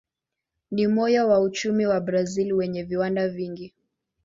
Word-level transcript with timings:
Ni 0.71 0.87
moyo 0.87 1.27
wa 1.29 1.39
uchumi 1.41 1.85
wa 1.85 2.01
Brazil 2.01 2.53
wenye 2.53 2.83
viwanda 2.83 3.27
vingi. 3.29 3.73